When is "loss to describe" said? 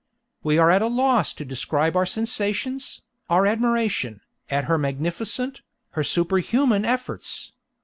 0.87-1.95